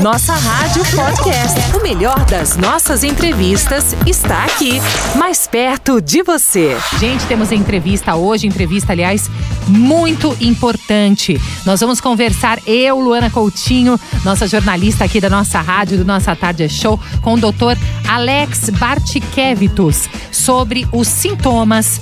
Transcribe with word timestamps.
Nossa 0.00 0.34
Rádio 0.34 0.84
Podcast. 0.94 1.76
O 1.76 1.82
melhor 1.82 2.24
das 2.26 2.56
nossas 2.56 3.02
entrevistas 3.02 3.96
está 4.06 4.44
aqui, 4.44 4.80
mais 5.16 5.48
perto 5.48 6.00
de 6.00 6.22
você. 6.22 6.76
Gente, 7.00 7.26
temos 7.26 7.50
entrevista 7.50 8.14
hoje, 8.14 8.46
entrevista, 8.46 8.92
aliás, 8.92 9.28
muito 9.66 10.36
importante. 10.40 11.40
Nós 11.66 11.80
vamos 11.80 12.00
conversar, 12.00 12.60
eu, 12.64 13.00
Luana 13.00 13.28
Coutinho, 13.28 13.98
nossa 14.24 14.46
jornalista 14.46 15.06
aqui 15.06 15.20
da 15.20 15.28
nossa 15.28 15.60
rádio, 15.60 15.98
do 15.98 16.04
Nossa 16.04 16.36
Tarde 16.36 16.62
é 16.62 16.68
Show, 16.68 16.98
com 17.20 17.34
o 17.34 17.40
doutor 17.40 17.76
Alex 18.06 18.70
Bartikevitus, 18.70 20.08
sobre 20.30 20.86
os 20.92 21.08
sintomas 21.08 22.00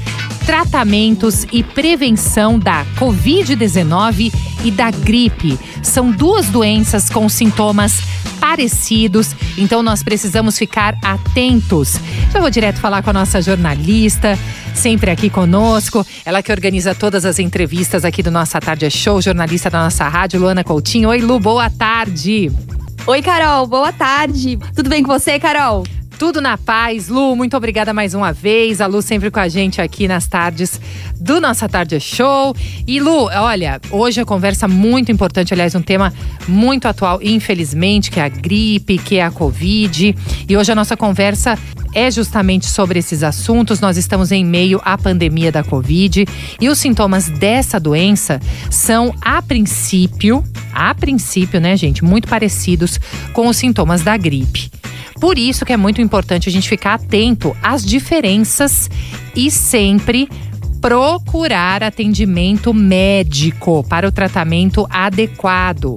tratamentos 0.48 1.46
e 1.52 1.62
prevenção 1.62 2.58
da 2.58 2.82
Covid-19 2.96 4.32
e 4.64 4.70
da 4.70 4.90
gripe. 4.90 5.58
São 5.82 6.10
duas 6.10 6.46
doenças 6.46 7.10
com 7.10 7.28
sintomas 7.28 8.00
parecidos, 8.40 9.36
então 9.58 9.82
nós 9.82 10.02
precisamos 10.02 10.56
ficar 10.56 10.96
atentos. 11.02 12.00
Já 12.32 12.40
vou 12.40 12.48
direto 12.48 12.80
falar 12.80 13.02
com 13.02 13.10
a 13.10 13.12
nossa 13.12 13.42
jornalista, 13.42 14.38
sempre 14.74 15.10
aqui 15.10 15.28
conosco, 15.28 16.06
ela 16.24 16.42
que 16.42 16.50
organiza 16.50 16.94
todas 16.94 17.26
as 17.26 17.38
entrevistas 17.38 18.02
aqui 18.02 18.22
do 18.22 18.30
Nossa 18.30 18.58
Tarde 18.58 18.86
é 18.86 18.90
Show, 18.90 19.20
jornalista 19.20 19.68
da 19.68 19.84
nossa 19.84 20.08
rádio, 20.08 20.40
Luana 20.40 20.64
Coutinho. 20.64 21.10
Oi, 21.10 21.20
Lu, 21.20 21.38
boa 21.38 21.68
tarde. 21.68 22.50
Oi, 23.06 23.20
Carol, 23.20 23.66
boa 23.66 23.92
tarde. 23.92 24.58
Tudo 24.74 24.88
bem 24.88 25.02
com 25.02 25.12
você, 25.12 25.38
Carol? 25.38 25.84
Tudo 26.18 26.40
na 26.40 26.58
paz. 26.58 27.08
Lu, 27.08 27.36
muito 27.36 27.56
obrigada 27.56 27.94
mais 27.94 28.12
uma 28.12 28.32
vez. 28.32 28.80
A 28.80 28.86
Lu 28.86 29.00
sempre 29.00 29.30
com 29.30 29.38
a 29.38 29.48
gente 29.48 29.80
aqui 29.80 30.08
nas 30.08 30.26
tardes 30.26 30.80
do 31.20 31.40
Nossa 31.40 31.68
Tarde 31.68 32.00
Show. 32.00 32.56
E 32.88 32.98
Lu, 32.98 33.26
olha, 33.26 33.80
hoje 33.88 34.20
a 34.20 34.24
conversa 34.24 34.66
muito 34.66 35.12
importante, 35.12 35.54
aliás, 35.54 35.76
um 35.76 35.80
tema 35.80 36.12
muito 36.48 36.88
atual, 36.88 37.20
infelizmente, 37.22 38.10
que 38.10 38.18
é 38.18 38.24
a 38.24 38.28
gripe, 38.28 38.98
que 38.98 39.18
é 39.18 39.24
a 39.24 39.30
Covid. 39.30 40.12
E 40.48 40.56
hoje 40.56 40.72
a 40.72 40.74
nossa 40.74 40.96
conversa 40.96 41.56
é 41.94 42.10
justamente 42.10 42.66
sobre 42.66 42.98
esses 42.98 43.22
assuntos. 43.22 43.78
Nós 43.78 43.96
estamos 43.96 44.32
em 44.32 44.44
meio 44.44 44.80
à 44.84 44.98
pandemia 44.98 45.52
da 45.52 45.62
Covid 45.62 46.26
e 46.60 46.68
os 46.68 46.78
sintomas 46.78 47.28
dessa 47.28 47.78
doença 47.78 48.40
são, 48.70 49.14
a 49.20 49.40
princípio, 49.40 50.42
a 50.72 50.92
princípio, 50.96 51.60
né, 51.60 51.76
gente, 51.76 52.02
muito 52.02 52.26
parecidos 52.26 52.98
com 53.32 53.46
os 53.46 53.56
sintomas 53.56 54.02
da 54.02 54.16
gripe. 54.16 54.68
Por 55.20 55.38
isso 55.38 55.64
que 55.64 55.72
é 55.72 55.76
muito 55.76 56.00
importante 56.00 56.48
a 56.48 56.52
gente 56.52 56.68
ficar 56.68 56.94
atento 56.94 57.56
às 57.62 57.84
diferenças 57.84 58.88
e 59.34 59.50
sempre 59.50 60.28
procurar 60.80 61.82
atendimento 61.82 62.72
médico 62.72 63.84
para 63.88 64.06
o 64.06 64.12
tratamento 64.12 64.86
adequado. 64.90 65.96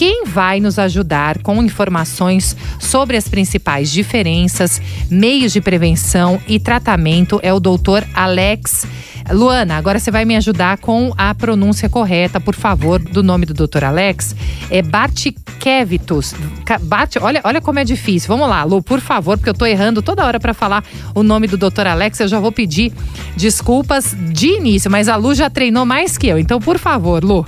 Quem 0.00 0.24
vai 0.24 0.60
nos 0.60 0.78
ajudar 0.78 1.42
com 1.42 1.62
informações 1.62 2.56
sobre 2.78 3.18
as 3.18 3.28
principais 3.28 3.90
diferenças, 3.90 4.80
meios 5.10 5.52
de 5.52 5.60
prevenção 5.60 6.40
e 6.48 6.58
tratamento 6.58 7.38
é 7.42 7.52
o 7.52 7.60
doutor 7.60 8.02
Alex 8.14 8.86
Luana, 9.30 9.76
agora 9.76 9.98
você 9.98 10.10
vai 10.10 10.24
me 10.24 10.34
ajudar 10.36 10.78
com 10.78 11.12
a 11.18 11.34
pronúncia 11.34 11.86
correta, 11.86 12.40
por 12.40 12.54
favor, 12.54 12.98
do 12.98 13.22
nome 13.22 13.44
do 13.44 13.52
Dr. 13.52 13.84
Alex. 13.84 14.34
É 14.70 14.80
Bartkevitus. 14.80 16.34
Bart, 16.80 17.16
olha, 17.20 17.42
olha 17.44 17.60
como 17.60 17.78
é 17.78 17.84
difícil. 17.84 18.28
Vamos 18.28 18.48
lá, 18.48 18.64
Lu, 18.64 18.82
por 18.82 19.00
favor, 19.00 19.36
porque 19.36 19.50
eu 19.50 19.54
tô 19.54 19.66
errando 19.66 20.00
toda 20.00 20.24
hora 20.24 20.40
para 20.40 20.54
falar 20.54 20.82
o 21.14 21.22
nome 21.22 21.46
do 21.46 21.58
Dr. 21.58 21.86
Alex. 21.88 22.20
Eu 22.20 22.28
já 22.28 22.40
vou 22.40 22.50
pedir 22.50 22.90
desculpas 23.36 24.16
de 24.32 24.56
início, 24.56 24.90
mas 24.90 25.08
a 25.08 25.16
Lu 25.16 25.34
já 25.34 25.50
treinou 25.50 25.84
mais 25.84 26.16
que 26.16 26.26
eu. 26.26 26.38
Então, 26.38 26.58
por 26.58 26.78
favor, 26.78 27.22
Lu. 27.22 27.44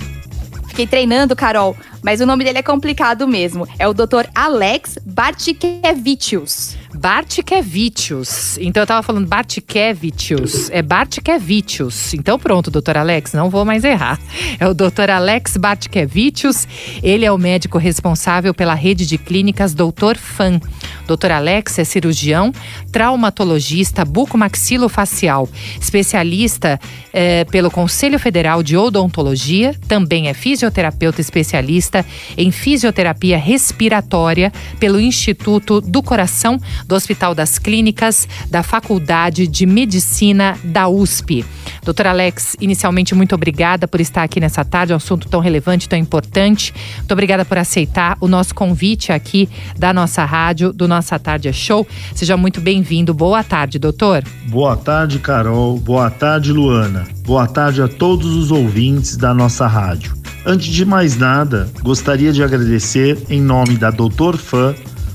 Fiquei 0.67 0.87
treinando, 0.87 1.35
Carol, 1.35 1.75
mas 2.03 2.21
o 2.21 2.25
nome 2.25 2.43
dele 2.43 2.59
é 2.59 2.63
complicado 2.63 3.27
mesmo. 3.27 3.67
É 3.79 3.87
o 3.87 3.93
Dr. 3.93 4.27
Alex 4.35 4.99
Bartkevicius. 5.05 6.77
Bartkevicius. 6.93 8.57
Então 8.59 8.83
eu 8.83 8.87
tava 8.87 9.01
falando 9.01 9.27
Bartkevicius. 9.27 10.69
É 10.69 10.81
Bartkevicius. 10.81 12.13
Então 12.13 12.37
pronto, 12.37 12.69
doutor 12.69 12.97
Alex, 12.97 13.33
não 13.33 13.49
vou 13.49 13.65
mais 13.65 13.83
errar. 13.83 14.19
É 14.59 14.67
o 14.67 14.73
doutor 14.73 15.09
Alex 15.09 15.57
Bartkevicius. 15.57 16.67
Ele 17.01 17.25
é 17.25 17.31
o 17.31 17.37
médico 17.37 17.77
responsável 17.77 18.53
pela 18.53 18.73
rede 18.73 19.05
de 19.05 19.17
clínicas 19.17 19.73
Doutor 19.73 20.17
Fan. 20.17 20.59
Doutor 21.07 21.31
Alex 21.31 21.79
é 21.79 21.83
cirurgião, 21.83 22.51
traumatologista 22.91 24.05
bucomaxilofacial, 24.05 25.49
especialista 25.79 26.79
eh, 27.11 27.45
pelo 27.45 27.69
Conselho 27.69 28.17
Federal 28.17 28.63
de 28.63 28.77
Odontologia, 28.77 29.75
também 29.87 30.29
é 30.29 30.33
fisioterapeuta 30.33 31.19
especialista 31.19 31.92
em 32.37 32.51
fisioterapia 32.51 33.37
respiratória 33.37 34.51
pelo 34.79 34.99
Instituto 34.99 35.81
do 35.81 36.01
Coração 36.01 36.59
do 36.87 36.95
Hospital 36.95 37.35
das 37.35 37.59
Clínicas 37.59 38.27
da 38.49 38.63
Faculdade 38.63 39.47
de 39.47 39.65
Medicina 39.65 40.57
da 40.63 40.87
USP. 40.87 41.45
Doutor 41.83 42.07
Alex, 42.07 42.55
inicialmente, 42.61 43.13
muito 43.13 43.35
obrigada 43.35 43.87
por 43.87 43.99
estar 43.99 44.23
aqui 44.23 44.39
nessa 44.39 44.63
tarde, 44.63 44.93
um 44.93 44.95
assunto 44.95 45.27
tão 45.27 45.41
relevante, 45.41 45.89
tão 45.89 45.99
importante. 45.99 46.73
Muito 46.97 47.11
obrigada 47.11 47.43
por 47.43 47.57
aceitar 47.57 48.17
o 48.21 48.27
nosso 48.27 48.55
convite 48.55 49.11
aqui 49.11 49.49
da 49.77 49.93
nossa 49.93 50.23
rádio, 50.23 50.71
do 50.71 50.87
Nossa 50.87 51.19
Tarde 51.19 51.49
é 51.49 51.53
Show. 51.53 51.85
Seja 52.15 52.37
muito 52.37 52.61
bem-vindo. 52.61 53.13
Boa 53.13 53.43
tarde, 53.43 53.77
doutor. 53.77 54.23
Boa 54.47 54.77
tarde, 54.77 55.19
Carol. 55.19 55.77
Boa 55.77 56.09
tarde, 56.09 56.53
Luana. 56.53 57.05
Boa 57.25 57.47
tarde 57.47 57.81
a 57.81 57.87
todos 57.87 58.33
os 58.33 58.49
ouvintes 58.49 59.17
da 59.17 59.33
nossa 59.33 59.67
rádio. 59.67 60.13
Antes 60.45 60.67
de 60.67 60.85
mais 60.85 61.17
nada, 61.17 61.69
gostaria 61.81 62.31
de 62.31 62.43
agradecer, 62.43 63.17
em 63.29 63.41
nome 63.41 63.77
da 63.77 63.91
Doutor 63.91 64.37
Fã, 64.37 64.73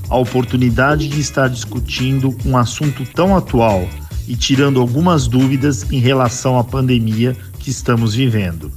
a 0.09 0.17
oportunidade 0.17 1.07
de 1.07 1.19
estar 1.19 1.47
discutindo 1.47 2.35
um 2.45 2.57
assunto 2.57 3.05
tão 3.13 3.35
atual 3.35 3.87
e 4.29 4.35
tirando 4.35 4.79
algumas 4.79 5.27
dúvidas 5.27 5.91
em 5.91 5.99
relação 5.99 6.59
à 6.59 6.63
pandemia 6.63 7.35
que 7.57 7.71
estamos 7.71 8.13
vivendo. 8.13 8.71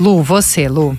Lu, 0.00 0.22
você, 0.22 0.66
Lu. 0.66 0.98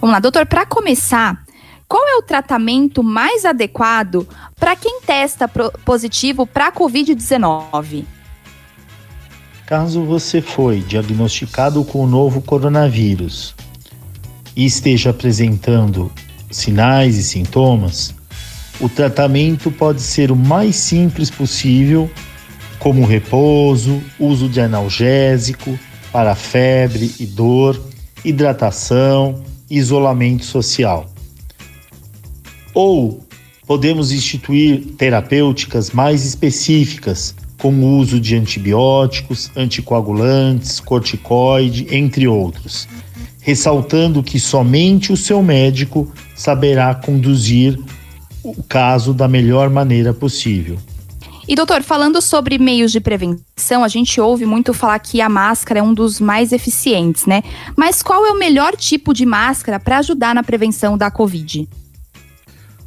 Vamos 0.00 0.12
lá, 0.12 0.18
doutor, 0.18 0.44
para 0.44 0.66
começar, 0.66 1.44
qual 1.86 2.06
é 2.08 2.16
o 2.16 2.22
tratamento 2.22 3.04
mais 3.04 3.44
adequado 3.44 4.26
para 4.58 4.74
quem 4.74 5.00
testa 5.00 5.46
positivo 5.46 6.44
para 6.44 6.66
a 6.66 6.72
Covid-19? 6.72 8.04
Caso 9.64 10.02
você 10.02 10.42
foi 10.42 10.80
diagnosticado 10.80 11.84
com 11.84 12.04
o 12.04 12.06
novo 12.08 12.42
coronavírus 12.42 13.54
e 14.56 14.66
esteja 14.66 15.10
apresentando 15.10 16.10
sinais 16.50 17.16
e 17.16 17.22
sintomas, 17.22 18.12
o 18.80 18.88
tratamento 18.88 19.70
pode 19.70 20.02
ser 20.02 20.32
o 20.32 20.36
mais 20.36 20.76
simples 20.76 21.30
possível, 21.30 22.10
como 22.84 23.06
repouso, 23.06 24.02
uso 24.20 24.46
de 24.46 24.60
analgésico 24.60 25.78
para 26.12 26.34
febre 26.34 27.14
e 27.18 27.24
dor, 27.24 27.82
hidratação, 28.22 29.42
isolamento 29.70 30.44
social. 30.44 31.06
Ou 32.74 33.24
podemos 33.66 34.12
instituir 34.12 34.84
terapêuticas 34.98 35.92
mais 35.92 36.26
específicas, 36.26 37.34
como 37.56 37.86
o 37.86 37.96
uso 37.96 38.20
de 38.20 38.36
antibióticos, 38.36 39.50
anticoagulantes, 39.56 40.78
corticoide, 40.78 41.86
entre 41.90 42.28
outros, 42.28 42.86
ressaltando 43.40 44.22
que 44.22 44.38
somente 44.38 45.10
o 45.10 45.16
seu 45.16 45.42
médico 45.42 46.12
saberá 46.36 46.94
conduzir 46.94 47.80
o 48.42 48.62
caso 48.62 49.14
da 49.14 49.26
melhor 49.26 49.70
maneira 49.70 50.12
possível. 50.12 50.76
E 51.46 51.54
doutor, 51.54 51.82
falando 51.82 52.22
sobre 52.22 52.58
meios 52.58 52.90
de 52.90 53.00
prevenção, 53.00 53.84
a 53.84 53.88
gente 53.88 54.20
ouve 54.20 54.46
muito 54.46 54.72
falar 54.72 54.98
que 54.98 55.20
a 55.20 55.28
máscara 55.28 55.80
é 55.80 55.82
um 55.82 55.92
dos 55.92 56.20
mais 56.20 56.52
eficientes, 56.52 57.26
né? 57.26 57.42
Mas 57.76 58.02
qual 58.02 58.24
é 58.24 58.30
o 58.30 58.38
melhor 58.38 58.76
tipo 58.76 59.12
de 59.12 59.26
máscara 59.26 59.78
para 59.78 59.98
ajudar 59.98 60.34
na 60.34 60.42
prevenção 60.42 60.96
da 60.96 61.10
Covid? 61.10 61.68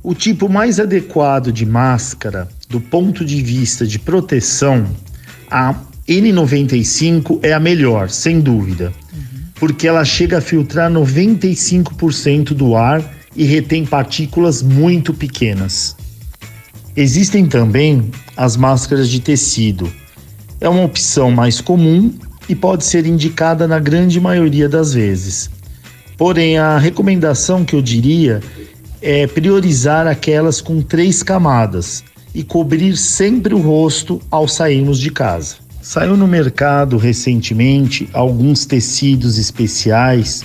O 0.01 0.15
tipo 0.15 0.47
mais 0.47 0.79
adequado 0.79 1.51
de 1.51 1.65
máscara, 1.65 2.47
do 2.69 2.79
ponto 2.79 3.25
de 3.25 3.41
vista 3.41 3.85
de 3.85 3.99
proteção, 3.99 4.87
a 5.51 5.75
N95 6.07 7.39
é 7.43 7.53
a 7.53 7.59
melhor, 7.59 8.09
sem 8.09 8.39
dúvida, 8.39 8.93
uhum. 9.13 9.41
porque 9.55 9.87
ela 9.87 10.05
chega 10.05 10.37
a 10.37 10.41
filtrar 10.41 10.89
95% 10.89 12.53
do 12.53 12.75
ar 12.75 13.03
e 13.35 13.43
retém 13.43 13.85
partículas 13.85 14.61
muito 14.61 15.13
pequenas. 15.13 15.96
Existem 16.97 17.45
também 17.45 18.09
as 18.35 18.57
máscaras 18.57 19.07
de 19.07 19.19
tecido. 19.19 19.87
É 20.59 20.67
uma 20.67 20.83
opção 20.83 21.29
mais 21.29 21.61
comum 21.61 22.11
e 22.49 22.55
pode 22.55 22.85
ser 22.85 23.05
indicada 23.05 23.67
na 23.67 23.77
grande 23.77 24.19
maioria 24.19 24.67
das 24.67 24.95
vezes. 24.95 25.47
Porém, 26.17 26.57
a 26.57 26.79
recomendação 26.79 27.63
que 27.63 27.75
eu 27.75 27.83
diria 27.83 28.41
é 28.99 29.27
priorizar 29.27 30.07
aquelas 30.07 30.59
com 30.59 30.81
três 30.81 31.21
camadas 31.21 32.03
e 32.33 32.41
cobrir 32.41 32.97
sempre 32.97 33.53
o 33.53 33.61
rosto 33.61 34.19
ao 34.31 34.47
sairmos 34.47 34.99
de 34.99 35.11
casa. 35.11 35.57
Saiu 35.79 36.17
no 36.17 36.27
mercado 36.27 36.97
recentemente 36.97 38.09
alguns 38.11 38.65
tecidos 38.65 39.37
especiais 39.37 40.43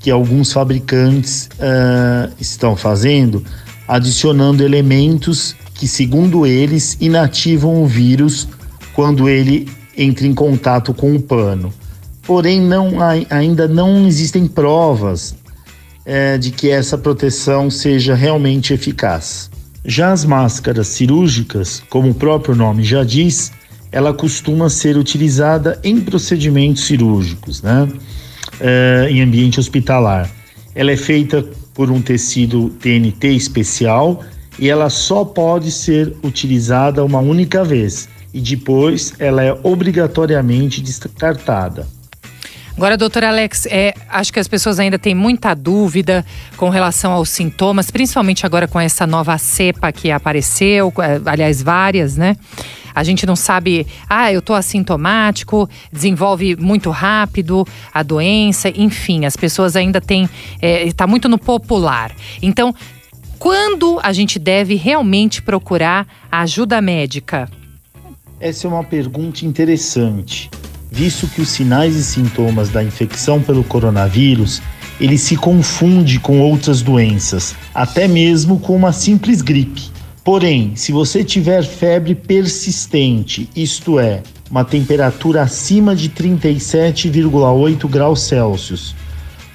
que 0.00 0.10
alguns 0.10 0.52
fabricantes 0.52 1.48
uh, 1.54 2.34
estão 2.40 2.74
fazendo, 2.74 3.44
adicionando 3.86 4.64
elementos 4.64 5.54
que, 5.74 5.88
segundo 5.88 6.46
eles, 6.46 6.96
inativam 7.00 7.82
o 7.82 7.86
vírus 7.86 8.48
quando 8.94 9.28
ele 9.28 9.68
entra 9.96 10.26
em 10.26 10.34
contato 10.34 10.94
com 10.94 11.14
o 11.14 11.20
pano. 11.20 11.72
Porém, 12.22 12.60
não, 12.60 12.94
ainda 13.28 13.68
não 13.68 14.06
existem 14.06 14.46
provas 14.46 15.34
é, 16.06 16.38
de 16.38 16.50
que 16.50 16.70
essa 16.70 16.96
proteção 16.96 17.70
seja 17.70 18.14
realmente 18.14 18.72
eficaz. 18.72 19.50
Já 19.84 20.12
as 20.12 20.24
máscaras 20.24 20.86
cirúrgicas, 20.88 21.82
como 21.90 22.10
o 22.10 22.14
próprio 22.14 22.54
nome 22.54 22.82
já 22.82 23.04
diz, 23.04 23.52
ela 23.92 24.14
costuma 24.14 24.70
ser 24.70 24.96
utilizada 24.96 25.78
em 25.84 26.00
procedimentos 26.00 26.84
cirúrgicos, 26.84 27.62
né? 27.62 27.88
É, 28.60 29.08
em 29.10 29.20
ambiente 29.20 29.60
hospitalar. 29.60 30.30
Ela 30.74 30.92
é 30.92 30.96
feita 30.96 31.44
por 31.74 31.90
um 31.90 32.00
tecido 32.00 32.70
TNT 32.80 33.28
especial 33.28 34.24
e 34.58 34.68
ela 34.68 34.90
só 34.90 35.24
pode 35.24 35.70
ser 35.70 36.14
utilizada 36.22 37.04
uma 37.04 37.18
única 37.18 37.64
vez 37.64 38.08
e 38.32 38.40
depois 38.40 39.14
ela 39.18 39.42
é 39.42 39.56
obrigatoriamente 39.62 40.80
descartada. 40.80 41.86
Agora, 42.76 42.96
doutor 42.96 43.22
Alex, 43.22 43.66
é, 43.66 43.94
acho 44.08 44.32
que 44.32 44.40
as 44.40 44.48
pessoas 44.48 44.80
ainda 44.80 44.98
têm 44.98 45.14
muita 45.14 45.54
dúvida 45.54 46.26
com 46.56 46.68
relação 46.68 47.12
aos 47.12 47.28
sintomas, 47.28 47.88
principalmente 47.88 48.44
agora 48.44 48.66
com 48.66 48.80
essa 48.80 49.06
nova 49.06 49.38
cepa 49.38 49.92
que 49.92 50.10
apareceu, 50.10 50.92
é, 50.98 51.20
aliás, 51.30 51.62
várias, 51.62 52.16
né? 52.16 52.36
A 52.92 53.04
gente 53.04 53.26
não 53.26 53.36
sabe, 53.36 53.86
ah, 54.08 54.32
eu 54.32 54.42
tô 54.42 54.54
assintomático, 54.54 55.68
desenvolve 55.92 56.56
muito 56.56 56.90
rápido 56.90 57.64
a 57.92 58.02
doença, 58.02 58.68
enfim, 58.68 59.24
as 59.24 59.36
pessoas 59.36 59.76
ainda 59.76 60.00
têm, 60.00 60.28
é, 60.60 60.92
tá 60.92 61.06
muito 61.06 61.28
no 61.28 61.38
popular. 61.38 62.10
Então, 62.42 62.74
quando 63.38 64.00
a 64.02 64.12
gente 64.12 64.38
deve 64.38 64.74
realmente 64.74 65.42
procurar 65.42 66.06
ajuda 66.30 66.80
médica? 66.80 67.48
Essa 68.40 68.66
é 68.66 68.70
uma 68.70 68.84
pergunta 68.84 69.44
interessante 69.44 70.50
visto 70.94 71.26
que 71.26 71.40
os 71.40 71.48
sinais 71.48 71.96
e 71.96 72.04
sintomas 72.04 72.68
da 72.68 72.82
infecção 72.82 73.42
pelo 73.42 73.64
coronavírus 73.64 74.62
ele 75.00 75.18
se 75.18 75.36
confunde 75.36 76.20
com 76.20 76.38
outras 76.38 76.82
doenças, 76.82 77.56
até 77.74 78.06
mesmo 78.06 78.60
com 78.60 78.76
uma 78.76 78.92
simples 78.92 79.42
gripe. 79.42 79.90
Porém, 80.22 80.76
se 80.76 80.92
você 80.92 81.24
tiver 81.24 81.64
febre 81.64 82.14
persistente, 82.14 83.50
isto 83.56 83.98
é, 83.98 84.22
uma 84.48 84.64
temperatura 84.64 85.42
acima 85.42 85.96
de 85.96 86.08
37,8 86.10 87.88
graus 87.88 88.20
Celsius, 88.20 88.94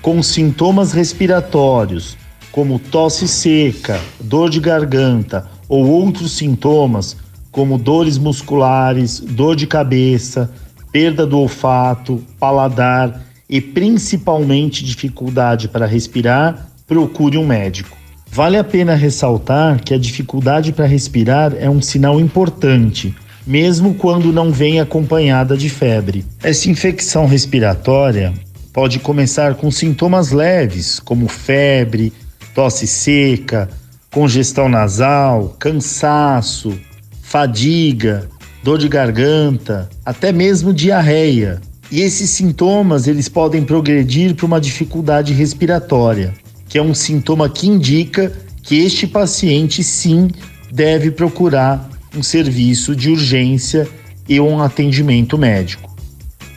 com 0.02 0.22
sintomas 0.22 0.92
respiratórios, 0.92 2.18
como 2.52 2.80
tosse 2.80 3.28
seca, 3.28 4.00
dor 4.20 4.50
de 4.50 4.60
garganta 4.60 5.48
ou 5.68 5.88
outros 5.88 6.34
sintomas, 6.34 7.16
como 7.52 7.78
dores 7.78 8.18
musculares, 8.18 9.20
dor 9.20 9.56
de 9.56 9.68
cabeça, 9.68 10.50
perda 10.92 11.26
do 11.26 11.38
olfato, 11.38 12.24
paladar 12.40 13.22
e 13.50 13.60
principalmente 13.60 14.84
dificuldade 14.84 15.68
para 15.68 15.86
respirar, 15.86 16.70
procure 16.88 17.38
um 17.38 17.46
médico. 17.46 17.98
Vale 18.32 18.58
a 18.58 18.64
pena 18.64 18.94
ressaltar 18.94 19.82
que 19.84 19.94
a 19.94 19.98
dificuldade 19.98 20.72
para 20.72 20.86
respirar 20.86 21.54
é 21.58 21.70
um 21.70 21.82
sinal 21.82 22.20
importante, 22.20 23.16
mesmo 23.46 23.96
quando 23.96 24.32
não 24.32 24.52
vem 24.52 24.80
acompanhada 24.80 25.58
de 25.58 25.68
febre. 25.70 26.24
Essa 26.44 26.70
infecção 26.70 27.26
respiratória 27.26 28.34
pode 28.72 29.00
começar 29.00 29.56
com 29.56 29.72
sintomas 29.72 30.32
leves, 30.32 31.00
como 31.00 31.28
febre, 31.28 32.14
tosse 32.60 32.86
seca, 32.86 33.70
congestão 34.12 34.68
nasal, 34.68 35.56
cansaço, 35.58 36.78
fadiga, 37.22 38.28
dor 38.62 38.78
de 38.78 38.90
garganta, 38.90 39.90
até 40.06 40.34
mesmo 40.34 40.74
diarreia. 40.74 41.62
E 41.90 42.02
esses 42.02 42.32
sintomas 42.32 43.08
eles 43.08 43.30
podem 43.30 43.64
progredir 43.64 44.36
para 44.36 44.46
uma 44.46 44.60
dificuldade 44.60 45.32
respiratória, 45.32 46.34
que 46.68 46.78
é 46.78 46.82
um 46.82 46.94
sintoma 46.94 47.48
que 47.48 47.66
indica 47.66 48.30
que 48.62 48.80
este 48.80 49.08
paciente 49.08 49.82
sim 49.82 50.28
deve 50.70 51.12
procurar 51.12 51.90
um 52.14 52.22
serviço 52.22 52.94
de 52.94 53.10
urgência 53.10 53.88
e 54.28 54.38
um 54.38 54.62
atendimento 54.62 55.38
médico. 55.38 55.96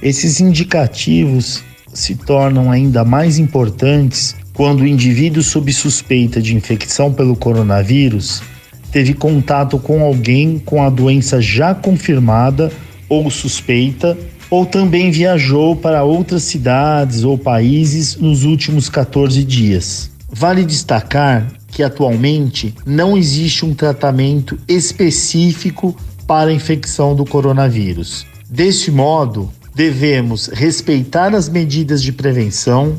Esses 0.02 0.40
indicativos 0.40 1.62
se 1.94 2.16
tornam 2.16 2.72
ainda 2.72 3.04
mais 3.04 3.38
importantes 3.38 4.41
quando 4.54 4.80
o 4.80 4.86
indivíduo 4.86 5.42
sob 5.42 5.72
suspeita 5.72 6.40
de 6.40 6.54
infecção 6.54 7.12
pelo 7.12 7.34
coronavírus 7.36 8.42
teve 8.90 9.14
contato 9.14 9.78
com 9.78 10.02
alguém 10.02 10.58
com 10.58 10.82
a 10.82 10.90
doença 10.90 11.40
já 11.40 11.74
confirmada 11.74 12.70
ou 13.08 13.30
suspeita, 13.30 14.16
ou 14.50 14.66
também 14.66 15.10
viajou 15.10 15.74
para 15.74 16.04
outras 16.04 16.42
cidades 16.42 17.24
ou 17.24 17.38
países 17.38 18.16
nos 18.16 18.44
últimos 18.44 18.88
14 18.88 19.42
dias. 19.44 20.10
Vale 20.30 20.64
destacar 20.64 21.50
que 21.68 21.82
atualmente 21.82 22.74
não 22.84 23.16
existe 23.16 23.64
um 23.64 23.74
tratamento 23.74 24.58
específico 24.68 25.96
para 26.26 26.50
a 26.50 26.54
infecção 26.54 27.16
do 27.16 27.24
coronavírus. 27.24 28.26
Deste 28.48 28.90
modo, 28.90 29.50
devemos 29.74 30.48
respeitar 30.48 31.34
as 31.34 31.48
medidas 31.48 32.02
de 32.02 32.12
prevenção, 32.12 32.96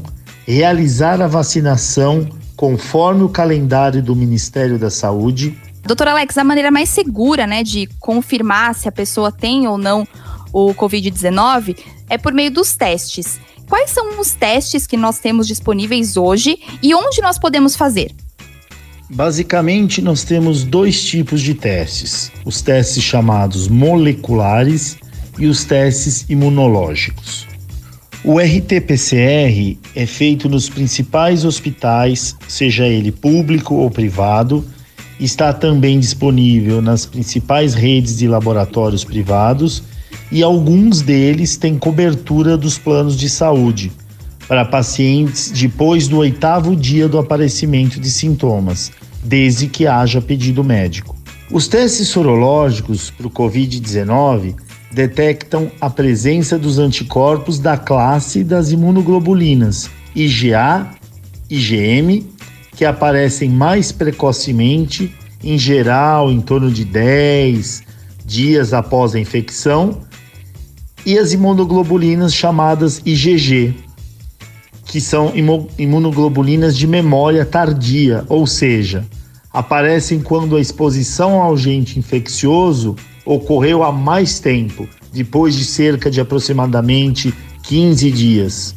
realizar 0.48 1.22
a 1.22 1.28
vacinação 1.28 2.28
conforme 2.56 3.24
o 3.24 3.30
calendário 3.30 4.02
do 4.02 4.16
Ministério 4.16 4.78
da 4.78 4.90
Saúde, 4.90 5.58
Doutor 5.86 6.08
Alex, 6.08 6.38
a 6.38 6.46
maneira 6.46 6.72
mais 6.72 6.88
segura, 6.88 7.46
né, 7.46 7.62
de 7.62 7.88
confirmar 8.00 8.74
se 8.74 8.88
a 8.88 8.92
pessoa 8.92 9.30
tem 9.34 9.68
ou 9.68 9.78
não 9.78 10.08
o 10.54 10.74
Covid-19 10.74 11.78
é 12.10 12.18
por 12.18 12.32
meio 12.32 12.52
dos 12.52 12.76
testes. 12.76 13.40
Quais 13.68 13.90
são 13.90 14.20
os 14.20 14.34
testes 14.34 14.88
que 14.88 14.96
nós 14.96 15.20
temos 15.20 15.46
disponíveis 15.46 16.16
hoje 16.16 16.58
e 16.82 16.96
onde 16.96 17.22
nós 17.22 17.38
podemos 17.38 17.76
fazer? 17.76 18.12
Basicamente, 19.10 20.02
nós 20.02 20.24
temos 20.24 20.64
dois 20.64 21.04
tipos 21.04 21.42
de 21.42 21.54
testes: 21.54 22.32
os 22.46 22.62
testes 22.62 23.04
chamados 23.04 23.68
moleculares 23.68 24.98
e 25.38 25.48
os 25.48 25.66
testes 25.66 26.26
imunológicos. 26.30 27.48
O 28.26 28.40
RT-PCR 28.40 29.78
é 29.94 30.06
feito 30.06 30.48
nos 30.48 30.70
principais 30.70 31.44
hospitais, 31.44 32.34
seja 32.48 32.88
ele 32.88 33.12
público 33.12 33.76
ou 33.76 33.92
privado, 33.92 34.64
está 35.20 35.52
também 35.52 36.00
disponível 36.00 36.82
nas 36.82 37.06
principais 37.06 37.74
redes 37.74 38.18
de 38.18 38.26
laboratórios 38.26 39.04
privados 39.04 39.84
e 40.32 40.42
alguns 40.42 41.02
deles 41.02 41.58
têm 41.58 41.78
cobertura 41.78 42.56
dos 42.56 42.78
planos 42.78 43.18
de 43.18 43.30
saúde 43.30 43.92
para 44.48 44.64
pacientes 44.64 45.52
depois 45.52 46.08
do 46.08 46.20
oitavo 46.20 46.78
dia 46.78 47.10
do 47.10 47.18
aparecimento 47.18 48.00
de 48.00 48.10
sintomas, 48.10 48.90
desde 49.22 49.68
que 49.68 49.86
haja 49.86 50.22
pedido 50.22 50.64
médico. 50.64 51.14
Os 51.52 51.68
testes 51.68 52.08
sorológicos 52.08 53.12
para 53.12 53.28
o 53.28 53.30
Covid-19 53.30 54.56
detectam 54.94 55.72
a 55.82 55.90
presença 55.90 56.58
dos 56.58 56.78
anticorpos 56.80 57.60
da 57.60 57.78
classe 57.78 58.44
das 58.44 58.72
imunoglobulinas 58.72 59.90
IgA, 60.16 60.92
IgM 61.50 62.34
que 62.76 62.86
aparecem 62.86 63.50
mais 63.50 63.92
precocemente, 63.92 65.14
em 65.44 65.58
geral 65.58 66.32
em 66.32 66.42
torno 66.42 66.72
de 66.72 66.86
10 66.86 67.84
dias 68.26 68.74
após 68.74 69.14
a 69.14 69.20
infecção, 69.20 70.02
e 71.06 71.18
as 71.18 71.34
imunoglobulinas 71.34 72.34
chamadas 72.34 73.02
IgG, 73.06 73.76
que 74.86 75.02
são 75.02 75.34
imunoglobulinas 75.78 76.78
de 76.78 76.88
memória 76.88 77.46
tardia, 77.46 78.24
ou 78.30 78.48
seja, 78.48 79.06
aparecem 79.52 80.22
quando 80.22 80.56
a 80.56 80.62
exposição 80.62 81.42
ao 81.42 81.54
agente 81.54 82.00
infeccioso 82.00 82.96
ocorreu 83.26 83.84
há 83.84 83.92
mais 83.92 84.40
tempo, 84.40 84.88
depois 85.14 85.56
de 85.56 85.66
cerca 85.66 86.10
de 86.10 86.20
aproximadamente 86.20 87.34
15 87.64 88.12
dias. 88.12 88.76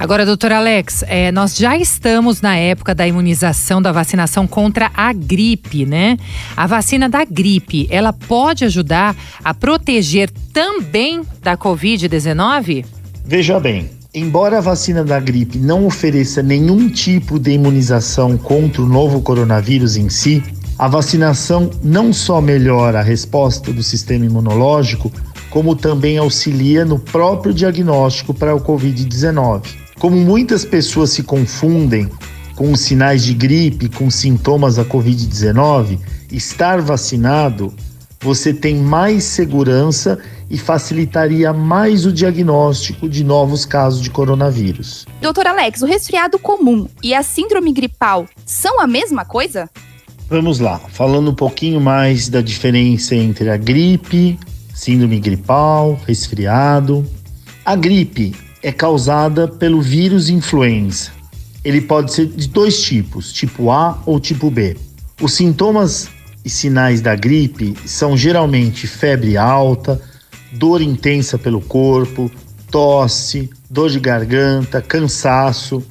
Agora, 0.00 0.24
doutor 0.24 0.50
Alex, 0.50 1.04
é, 1.06 1.30
nós 1.30 1.54
já 1.58 1.76
estamos 1.76 2.40
na 2.40 2.56
época 2.56 2.94
da 2.94 3.06
imunização, 3.06 3.82
da 3.82 3.92
vacinação 3.92 4.46
contra 4.46 4.90
a 4.94 5.12
gripe, 5.12 5.84
né? 5.84 6.16
A 6.56 6.66
vacina 6.66 7.06
da 7.06 7.22
gripe, 7.22 7.86
ela 7.90 8.10
pode 8.10 8.64
ajudar 8.64 9.14
a 9.44 9.52
proteger 9.52 10.30
também 10.54 11.20
da 11.42 11.54
Covid-19? 11.54 12.86
Veja 13.26 13.60
bem, 13.60 13.90
embora 14.14 14.56
a 14.56 14.62
vacina 14.62 15.04
da 15.04 15.20
gripe 15.20 15.58
não 15.58 15.84
ofereça 15.84 16.42
nenhum 16.42 16.88
tipo 16.88 17.38
de 17.38 17.50
imunização 17.50 18.38
contra 18.38 18.80
o 18.80 18.86
novo 18.86 19.20
coronavírus 19.20 19.98
em 19.98 20.08
si, 20.08 20.42
a 20.80 20.88
vacinação 20.88 21.68
não 21.82 22.10
só 22.10 22.40
melhora 22.40 23.00
a 23.00 23.02
resposta 23.02 23.70
do 23.70 23.82
sistema 23.82 24.24
imunológico, 24.24 25.12
como 25.50 25.76
também 25.76 26.16
auxilia 26.16 26.86
no 26.86 26.98
próprio 26.98 27.52
diagnóstico 27.52 28.32
para 28.32 28.54
o 28.54 28.62
Covid-19. 28.62 29.62
Como 29.98 30.16
muitas 30.16 30.64
pessoas 30.64 31.10
se 31.10 31.22
confundem 31.22 32.08
com 32.56 32.72
os 32.72 32.80
sinais 32.80 33.22
de 33.22 33.34
gripe, 33.34 33.90
com 33.90 34.08
sintomas 34.08 34.76
da 34.76 34.84
Covid-19, 34.86 35.98
estar 36.32 36.80
vacinado, 36.80 37.74
você 38.18 38.54
tem 38.54 38.76
mais 38.76 39.24
segurança 39.24 40.18
e 40.48 40.56
facilitaria 40.56 41.52
mais 41.52 42.06
o 42.06 42.12
diagnóstico 42.12 43.06
de 43.06 43.22
novos 43.22 43.66
casos 43.66 44.00
de 44.00 44.08
coronavírus. 44.08 45.04
Doutor 45.20 45.46
Alex, 45.46 45.82
o 45.82 45.86
resfriado 45.86 46.38
comum 46.38 46.88
e 47.02 47.12
a 47.12 47.22
síndrome 47.22 47.70
gripal 47.70 48.26
são 48.46 48.80
a 48.80 48.86
mesma 48.86 49.26
coisa? 49.26 49.68
Vamos 50.30 50.60
lá, 50.60 50.78
falando 50.78 51.32
um 51.32 51.34
pouquinho 51.34 51.80
mais 51.80 52.28
da 52.28 52.40
diferença 52.40 53.16
entre 53.16 53.50
a 53.50 53.56
gripe, 53.56 54.38
síndrome 54.72 55.18
gripal, 55.18 55.98
resfriado. 56.06 57.04
A 57.64 57.74
gripe 57.74 58.36
é 58.62 58.70
causada 58.70 59.48
pelo 59.48 59.82
vírus 59.82 60.28
influenza. 60.28 61.10
Ele 61.64 61.80
pode 61.80 62.12
ser 62.12 62.26
de 62.26 62.46
dois 62.46 62.80
tipos, 62.80 63.32
tipo 63.32 63.72
A 63.72 64.00
ou 64.06 64.20
tipo 64.20 64.48
B. 64.52 64.76
Os 65.20 65.34
sintomas 65.34 66.08
e 66.44 66.48
sinais 66.48 67.00
da 67.00 67.16
gripe 67.16 67.74
são 67.84 68.16
geralmente 68.16 68.86
febre 68.86 69.36
alta, 69.36 70.00
dor 70.52 70.80
intensa 70.80 71.38
pelo 71.38 71.60
corpo, 71.60 72.30
tosse, 72.70 73.50
dor 73.68 73.90
de 73.90 73.98
garganta, 73.98 74.80
cansaço, 74.80 75.82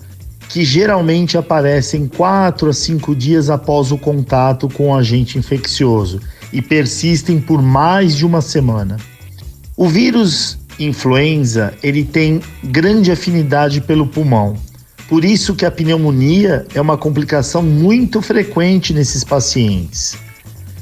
que 0.50 0.66
geralmente 0.66 1.38
aparecem 1.38 2.08
4 2.08 2.72
a 2.72 2.74
5 2.74 3.16
dias 3.16 3.50
após 3.52 3.92
o 3.92 3.98
contato 3.98 4.68
com 4.68 4.90
o 4.90 4.96
agente 4.96 5.38
infeccioso 5.38 6.20
e 6.52 6.60
persistem 6.60 7.40
por 7.40 7.62
mais 7.62 8.16
de 8.16 8.26
uma 8.26 8.42
semana. 8.42 8.98
O 9.78 9.88
vírus 9.88 10.58
influenza, 10.80 11.74
ele 11.84 12.04
tem 12.04 12.42
grande 12.64 13.12
afinidade 13.12 13.80
pelo 13.80 14.08
pulmão. 14.08 14.58
Por 15.08 15.24
isso 15.24 15.56
que 15.56 15.66
a 15.66 15.72
pneumonia 15.72 16.66
é 16.74 16.82
uma 16.82 16.98
complicação 16.98 17.62
muito 17.62 18.22
frequente 18.22 18.94
nesses 18.94 19.24
pacientes. 19.24 20.18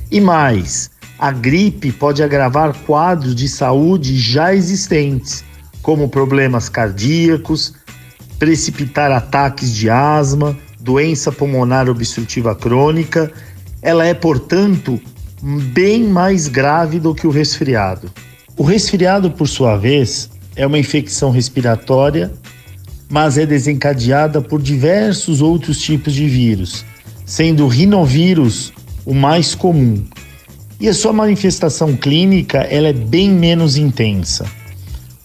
E 0.10 0.22
mais, 0.22 0.90
a 1.20 1.32
gripe 1.32 1.92
pode 1.92 2.24
agravar 2.24 2.74
quadros 2.86 3.36
de 3.36 3.50
saúde 3.50 4.18
já 4.18 4.54
existentes, 4.54 5.44
como 5.82 6.08
problemas 6.08 6.70
cardíacos, 6.70 7.74
precipitar 8.40 9.12
ataques 9.12 9.74
de 9.74 9.90
asma, 9.90 10.58
doença 10.80 11.32
pulmonar 11.32 11.90
obstrutiva 11.90 12.56
crônica. 12.56 13.32
Ela 13.82 14.06
é, 14.06 14.14
portanto, 14.14 15.00
bem 15.42 16.04
mais 16.04 16.48
grave 16.48 17.00
do 17.00 17.14
que 17.14 17.28
o 17.28 17.32
resfriado. 17.32 18.12
O 18.56 18.64
resfriado, 18.64 19.30
por 19.32 19.48
sua 19.48 19.78
vez, 19.78 20.30
é 20.56 20.66
uma 20.66 20.80
infecção 20.80 21.30
respiratória, 21.30 22.32
mas 23.10 23.38
é 23.38 23.46
desencadeada 23.46 24.42
por 24.42 24.62
diversos 24.62 25.42
outros 25.42 25.80
tipos 25.80 26.14
de 26.14 26.28
vírus, 26.28 26.84
sendo 27.26 27.66
o 27.66 27.68
rinovírus 27.68 28.74
o 29.06 29.14
mais 29.14 29.56
comum, 29.56 30.04
e 30.80 30.90
a 30.90 30.94
sua 30.94 31.14
manifestação 31.14 31.96
clínica 31.96 32.60
ela 32.60 32.90
é 32.90 32.94
bem 32.94 33.32
menos 33.32 33.78
intensa. 33.78 34.46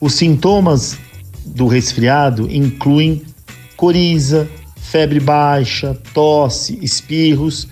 Os 0.00 0.14
sintomas 0.14 0.96
do 1.44 1.66
resfriado 1.66 2.48
incluem 2.50 3.22
coriza, 3.76 4.48
febre 4.76 5.20
baixa, 5.20 5.96
tosse, 6.12 6.78
espirros 6.82 7.68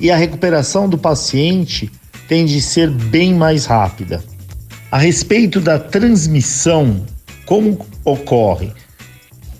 e 0.00 0.10
a 0.10 0.16
recuperação 0.16 0.88
do 0.88 0.98
paciente 0.98 1.90
tende 2.26 2.58
a 2.58 2.62
ser 2.62 2.90
bem 2.90 3.34
mais 3.34 3.66
rápida. 3.66 4.24
A 4.90 4.98
respeito 4.98 5.60
da 5.60 5.78
transmissão, 5.78 7.04
como 7.46 7.78
ocorre? 8.04 8.72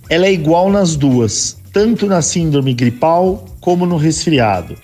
Ela 0.08 0.26
é 0.26 0.32
igual 0.32 0.70
nas 0.70 0.96
duas, 0.96 1.56
tanto 1.72 2.06
na 2.06 2.20
síndrome 2.20 2.74
gripal 2.74 3.46
como 3.60 3.86
no 3.86 3.96
resfriado. 3.96 4.76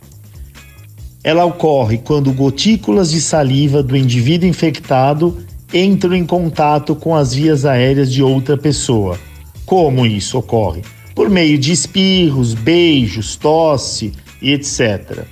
Ela 1.23 1.45
ocorre 1.45 1.99
quando 1.99 2.33
gotículas 2.33 3.11
de 3.11 3.21
saliva 3.21 3.83
do 3.83 3.97
indivíduo 3.97 4.49
infectado 4.49 5.37
entram 5.73 6.15
em 6.15 6.25
contato 6.25 6.95
com 6.95 7.15
as 7.15 7.35
vias 7.35 7.65
aéreas 7.65 8.13
de 8.13 8.23
outra 8.23 8.57
pessoa. 8.57 9.19
Como 9.67 10.07
isso 10.07 10.39
ocorre? 10.39 10.83
Por 11.15 11.29
meio 11.29 11.59
de 11.59 11.73
espirros, 11.73 12.55
beijos, 12.55 13.37
tosse 13.37 14.13
e 14.41 14.53
etc. 14.53 15.25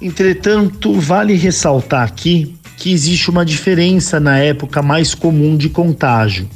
Entretanto, 0.00 0.98
vale 1.00 1.34
ressaltar 1.34 2.04
aqui 2.04 2.56
que 2.76 2.92
existe 2.92 3.30
uma 3.30 3.44
diferença 3.44 4.18
na 4.18 4.38
época 4.38 4.82
mais 4.82 5.14
comum 5.14 5.56
de 5.56 5.68
contágio. 5.68 6.48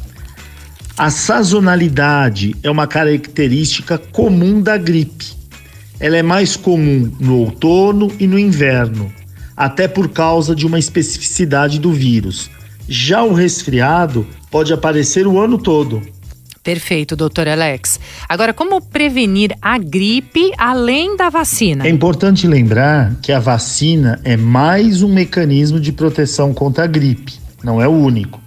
A 0.97 1.11
sazonalidade 1.11 2.55
é 2.62 2.71
uma 2.71 2.87
característica 2.87 3.99
comum 3.99 4.61
da 4.61 4.76
gripe 4.76 5.43
ela 6.02 6.17
é 6.17 6.23
mais 6.23 6.57
comum 6.57 7.12
no 7.21 7.38
outono 7.38 8.11
e 8.19 8.26
no 8.26 8.37
inverno, 8.37 9.12
até 9.57 9.87
por 9.87 10.09
causa 10.09 10.52
de 10.52 10.67
uma 10.67 10.76
especificidade 10.76 11.79
do 11.79 11.93
vírus. 11.93 12.50
Já 12.89 13.23
o 13.23 13.33
resfriado 13.33 14.27
pode 14.51 14.73
aparecer 14.73 15.27
o 15.27 15.41
ano 15.41 15.59
todo. 15.59 16.03
Perfeito, 16.62 17.17
doutor 17.17 17.49
Alex. 17.49 17.99
Agora, 18.29 18.55
como 18.55 18.81
prevenir 18.81 19.57
a 19.61 19.79
gripe 19.79 20.53
além 20.57 21.17
da 21.17 21.29
vacina? 21.29 21.85
É 21.85 21.91
importante 21.91 22.47
lembrar 22.47 23.17
que 23.21 23.33
a 23.33 23.41
vacina 23.41 24.21
é 24.23 24.37
mais 24.37 25.03
um 25.03 25.12
mecanismo 25.12 25.81
de 25.81 25.93
proteção 25.93 26.55
contra 26.55 26.85
a 26.85 26.87
gripe, 26.87 27.35
não 27.65 27.83
é 27.83 27.89
o 27.89 27.93
único. 27.93 28.41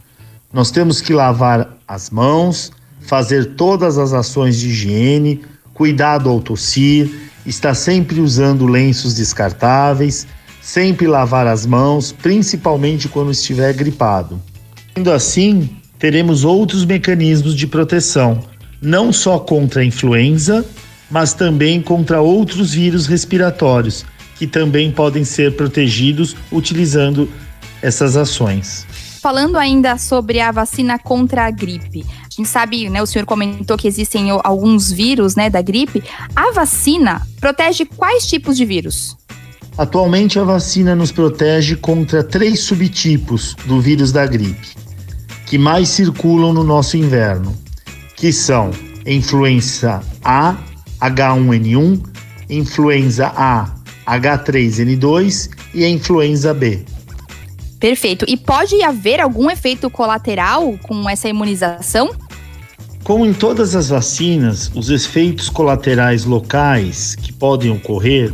Nós 0.53 0.71
temos 0.71 1.01
que 1.01 1.11
lavar 1.11 1.75
as 1.85 2.09
mãos, 2.09 2.71
fazer 3.01 3.55
todas 3.55 3.97
as 3.97 4.13
ações 4.13 4.57
de 4.57 4.69
higiene, 4.69 5.41
cuidado 5.73 6.29
ao 6.29 6.39
tossir, 6.39 7.11
está 7.45 7.73
sempre 7.73 8.21
usando 8.21 8.65
lenços 8.65 9.13
descartáveis, 9.13 10.25
sempre 10.65 11.05
lavar 11.05 11.45
as 11.45 11.63
mãos, 11.63 12.11
principalmente 12.11 13.07
quando 13.07 13.29
estiver 13.29 13.71
gripado. 13.71 14.41
Sendo 14.95 15.11
assim, 15.11 15.69
teremos 15.99 16.43
outros 16.43 16.83
mecanismos 16.83 17.53
de 17.53 17.67
proteção, 17.67 18.39
não 18.81 19.13
só 19.13 19.37
contra 19.37 19.83
a 19.83 19.85
influenza, 19.85 20.65
mas 21.09 21.35
também 21.35 21.83
contra 21.83 22.19
outros 22.19 22.73
vírus 22.73 23.05
respiratórios, 23.05 24.03
que 24.39 24.47
também 24.47 24.91
podem 24.91 25.23
ser 25.23 25.55
protegidos 25.55 26.35
utilizando 26.51 27.29
essas 27.79 28.17
ações. 28.17 28.87
Falando 29.21 29.57
ainda 29.57 29.99
sobre 29.99 30.39
a 30.39 30.51
vacina 30.51 30.97
contra 30.97 31.45
a 31.45 31.51
gripe, 31.51 32.03
a 32.21 32.35
gente 32.35 32.49
sabe, 32.49 32.89
né, 32.89 33.03
o 33.03 33.05
senhor 33.05 33.25
comentou 33.27 33.77
que 33.77 33.87
existem 33.87 34.31
alguns 34.43 34.91
vírus, 34.91 35.35
né, 35.35 35.47
da 35.47 35.61
gripe. 35.61 36.03
A 36.35 36.51
vacina 36.53 37.21
protege 37.39 37.85
quais 37.85 38.25
tipos 38.25 38.57
de 38.57 38.65
vírus? 38.65 39.15
Atualmente 39.77 40.39
a 40.39 40.43
vacina 40.43 40.95
nos 40.95 41.11
protege 41.11 41.75
contra 41.75 42.23
três 42.23 42.61
subtipos 42.61 43.55
do 43.65 43.81
vírus 43.81 44.09
da 44.09 44.25
gripe, 44.25 44.69
que 45.45 45.57
mais 45.57 45.89
circulam 45.89 46.53
no 46.53 46.63
nosso 46.63 46.95
inverno, 46.95 47.53
que 48.15 48.31
são 48.31 48.71
influenza 49.05 50.01
A, 50.23 50.55
H1N1, 51.01 52.01
influenza 52.49 53.27
A, 53.35 53.75
H3N2 54.07 55.49
e 55.73 55.83
a 55.83 55.89
influenza 55.89 56.53
B. 56.53 56.85
Perfeito. 57.77 58.25
E 58.29 58.37
pode 58.37 58.81
haver 58.81 59.19
algum 59.19 59.51
efeito 59.51 59.89
colateral 59.89 60.79
com 60.83 61.09
essa 61.09 61.27
imunização? 61.27 62.15
Como 63.03 63.25
em 63.25 63.33
todas 63.33 63.75
as 63.75 63.89
vacinas, 63.89 64.71
os 64.73 64.89
efeitos 64.89 65.49
colaterais 65.49 66.23
locais 66.23 67.13
que 67.15 67.33
podem 67.33 67.71
ocorrer 67.71 68.33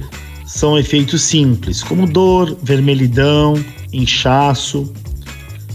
são 0.53 0.77
efeitos 0.77 1.21
simples, 1.21 1.81
como 1.81 2.05
dor, 2.05 2.57
vermelhidão, 2.61 3.53
inchaço. 3.93 4.91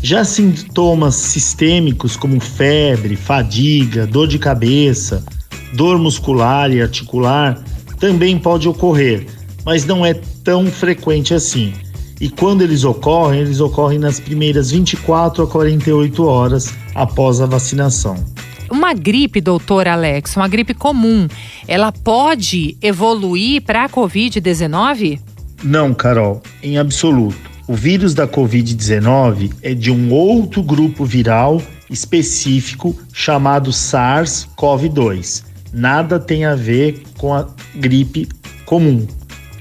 Já 0.03 0.23
sintomas 0.23 1.15
sistêmicos 1.15 2.15
como 2.15 2.39
febre, 2.39 3.17
fadiga, 3.17 4.07
dor 4.07 4.29
de 4.29 4.39
cabeça, 4.39 5.25
dor 5.73 5.99
muscular 5.99 6.71
e 6.71 6.83
articular 6.83 7.65
também 7.99 8.39
pode 8.39 8.69
ocorrer, 8.69 9.27
mas 9.65 9.87
não 9.87 10.05
é 10.05 10.13
tão 10.45 10.67
frequente 10.67 11.33
assim. 11.33 11.73
E 12.21 12.29
quando 12.29 12.61
eles 12.61 12.85
ocorrem, 12.85 13.41
eles 13.41 13.61
ocorrem 13.61 13.99
nas 13.99 14.21
primeiras 14.21 14.71
24 14.71 15.43
a 15.43 15.47
48 15.47 16.23
horas 16.23 16.75
após 16.95 17.41
a 17.41 17.47
vacinação. 17.47 18.23
Uma 18.71 18.93
gripe, 18.95 19.41
doutor 19.41 19.87
Alex, 19.89 20.37
uma 20.37 20.49
gripe 20.49 20.75
comum, 20.75 21.29
ela 21.67 21.93
pode 21.93 22.77
evoluir 22.83 23.63
para 23.63 23.85
a 23.85 23.89
Covid-19? 23.89 25.21
Não, 25.63 25.95
Carol, 25.95 26.43
em 26.63 26.79
absoluto. 26.79 27.51
O 27.69 27.75
vírus 27.75 28.15
da 28.15 28.29
Covid-19 28.29 29.53
é 29.63 29.75
de 29.75 29.91
um 29.91 30.13
outro 30.13 30.63
grupo 30.63 31.05
viral 31.05 31.61
específico 31.91 32.97
chamado 33.13 33.71
SARS-CoV-2. 33.71 35.45
Nada 35.73 36.19
tem 36.19 36.45
a 36.45 36.55
ver 36.55 37.03
com 37.19 37.35
a 37.35 37.49
gripe 37.75 38.29
comum, 38.65 39.07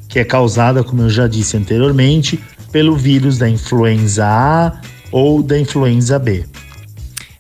que 0.08 0.20
é 0.20 0.24
causada, 0.24 0.84
como 0.84 1.04
eu 1.04 1.10
já 1.10 1.28
disse 1.28 1.58
anteriormente, 1.58 2.40
pelo 2.72 2.96
vírus 2.96 3.38
da 3.38 3.50
influenza 3.50 4.26
A 4.26 4.82
ou 5.12 5.42
da 5.42 5.58
influenza 5.58 6.20
B. 6.20 6.46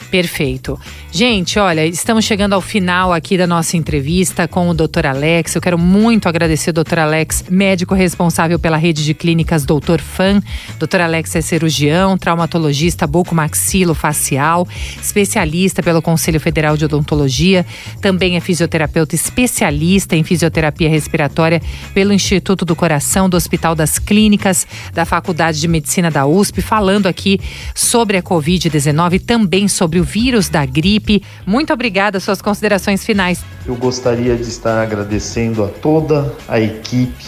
Perfeito. 0.09 0.79
Gente, 1.15 1.57
olha, 1.57 1.85
estamos 1.85 2.25
chegando 2.25 2.51
ao 2.51 2.59
final 2.59 3.13
aqui 3.13 3.37
da 3.37 3.47
nossa 3.47 3.77
entrevista 3.77 4.49
com 4.49 4.67
o 4.67 4.73
Dr. 4.73 5.05
Alex. 5.05 5.55
Eu 5.55 5.61
quero 5.61 5.77
muito 5.77 6.27
agradecer 6.27 6.71
o 6.71 6.73
Dr. 6.73 6.99
Alex, 6.99 7.45
médico 7.49 7.95
responsável 7.95 8.59
pela 8.59 8.75
rede 8.75 9.05
de 9.05 9.13
clínicas 9.13 9.63
Doutor 9.63 10.01
Fan. 10.01 10.41
Dr. 10.77 10.99
Alex 10.99 11.33
é 11.37 11.39
cirurgião, 11.39 12.17
traumatologista 12.17 13.07
bucomaxilo-facial, 13.07 14.67
especialista 15.01 15.81
pelo 15.81 16.01
Conselho 16.01 16.37
Federal 16.37 16.75
de 16.75 16.83
Odontologia, 16.83 17.65
também 18.01 18.35
é 18.35 18.41
fisioterapeuta 18.41 19.15
especialista 19.15 20.17
em 20.17 20.23
fisioterapia 20.25 20.89
respiratória 20.89 21.61
pelo 21.93 22.11
Instituto 22.11 22.65
do 22.65 22.75
Coração 22.75 23.29
do 23.29 23.37
Hospital 23.37 23.73
das 23.73 23.97
Clínicas 23.97 24.67
da 24.93 25.05
Faculdade 25.05 25.61
de 25.61 25.67
Medicina 25.69 26.11
da 26.11 26.25
USP, 26.25 26.61
falando 26.61 27.07
aqui 27.07 27.39
sobre 27.73 28.17
a 28.17 28.21
Covid-19 28.21 29.13
e 29.13 29.19
também 29.19 29.69
sobre 29.69 29.97
o 29.97 30.03
vírus 30.03 30.49
da 30.49 30.65
gripe 30.65 31.04
muito 31.45 31.73
obrigada, 31.73 32.19
suas 32.19 32.41
considerações 32.41 33.05
finais. 33.05 33.43
Eu 33.65 33.75
gostaria 33.75 34.35
de 34.35 34.43
estar 34.43 34.81
agradecendo 34.81 35.63
a 35.63 35.67
toda 35.67 36.33
a 36.47 36.59
equipe 36.59 37.25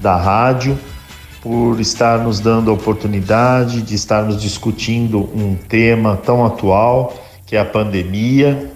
da 0.00 0.16
rádio 0.16 0.78
por 1.40 1.80
estar 1.80 2.18
nos 2.18 2.40
dando 2.40 2.70
a 2.70 2.74
oportunidade 2.74 3.82
de 3.82 3.94
estarmos 3.94 4.40
discutindo 4.40 5.30
um 5.34 5.54
tema 5.54 6.16
tão 6.16 6.44
atual 6.44 7.16
que 7.46 7.56
é 7.56 7.60
a 7.60 7.64
pandemia. 7.64 8.72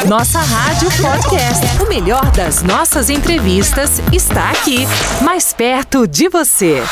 Nossa 0.07 0.39
Rádio 0.39 0.89
Podcast. 0.91 1.83
O 1.83 1.89
melhor 1.89 2.31
das 2.33 2.63
nossas 2.63 3.09
entrevistas 3.11 4.01
está 4.13 4.51
aqui, 4.51 4.87
mais 5.23 5.53
perto 5.53 6.07
de 6.07 6.29
você. 6.29 6.83